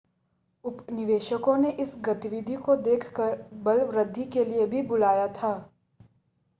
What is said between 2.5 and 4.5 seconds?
को देखकर बलवृद्धि के